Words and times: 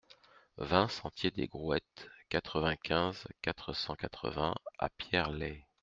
vingt 0.57 0.87
sentier 0.89 1.29
des 1.29 1.45
Grouettes, 1.47 2.09
quatre-vingt-quinze, 2.29 3.27
quatre 3.43 3.73
cent 3.73 3.93
quatre-vingts 3.93 4.55
à 4.79 4.89
Pierrelaye 4.89 5.67